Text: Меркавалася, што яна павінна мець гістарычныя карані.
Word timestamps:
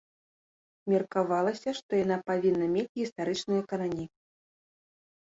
Меркавалася, 0.93 1.69
што 1.81 1.91
яна 2.03 2.17
павінна 2.33 2.73
мець 2.75 2.89
гістарычныя 3.03 3.63
карані. 3.71 4.05